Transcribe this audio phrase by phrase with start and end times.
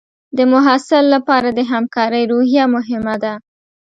[0.37, 3.33] د محصل لپاره د همکارۍ روحیه مهمه ده.